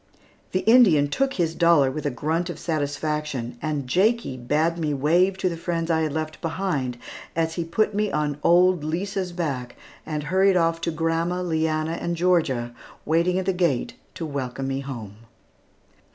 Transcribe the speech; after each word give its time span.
The 0.51 0.61
Indian 0.61 1.09
took 1.09 1.35
his 1.35 1.53
dollar 1.53 1.91
with 1.91 2.07
a 2.07 2.09
grunt 2.09 2.49
of 2.49 2.57
satisfaction, 2.57 3.59
and 3.61 3.85
Jakie 3.87 4.35
bade 4.35 4.79
me 4.79 4.95
wave 4.95 5.37
to 5.37 5.47
the 5.47 5.55
friends 5.55 5.91
I 5.91 6.01
had 6.01 6.11
left 6.11 6.41
behind, 6.41 6.97
as 7.35 7.53
he 7.53 7.63
put 7.63 7.93
me 7.93 8.11
on 8.11 8.39
old 8.41 8.83
Lisa's 8.83 9.31
back 9.31 9.75
and 10.03 10.23
hurried 10.23 10.57
off 10.57 10.81
to 10.81 10.91
grandma, 10.91 11.43
Leanna, 11.43 11.99
and 12.01 12.15
Georgia, 12.17 12.73
waiting 13.05 13.37
at 13.37 13.45
the 13.45 13.53
gate 13.53 13.93
to 14.15 14.25
welcome 14.25 14.67
me 14.67 14.79
home. 14.79 15.17